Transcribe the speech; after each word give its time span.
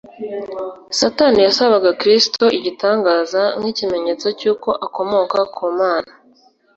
Satani 0.99 1.39
yasabaga 1.47 1.89
Kristo 2.01 2.43
igitangaza 2.57 3.41
nk’ikimenyetso 3.59 4.27
cy’uko 4.39 4.69
akomoka 4.85 5.39
ku 5.55 5.65
Mana 5.79 6.11